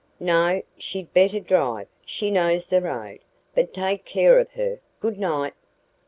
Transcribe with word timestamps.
No, 0.19 0.63
she'd 0.79 1.13
better 1.13 1.39
drive 1.39 1.87
she 2.07 2.31
knows 2.31 2.67
the 2.69 2.81
road. 2.81 3.19
But 3.53 3.71
take 3.71 4.03
care 4.03 4.39
of 4.39 4.49
her. 4.53 4.79
Good 4.99 5.19
night." 5.19 5.53